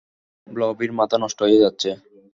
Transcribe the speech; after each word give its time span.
ব্লবির 0.47 0.91
মাথা 0.93 1.17
নষ্ট 1.17 1.39
হয়ে 1.45 1.61
যাচ্ছে। 1.63 1.89